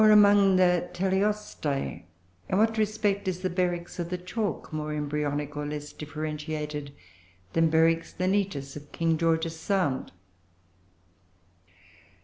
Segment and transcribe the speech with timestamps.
[0.01, 2.05] Or among the Teleostei
[2.49, 6.91] in what respect is the Beryx of the Chalk more embryonic, or less differentiated,
[7.53, 10.11] than Beryx lineatus of King George's Sound?